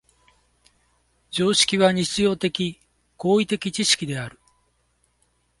[1.29, 2.79] 常識は日常的・
[3.17, 4.39] 行為的知識である。